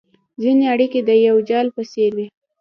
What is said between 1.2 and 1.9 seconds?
یو جال په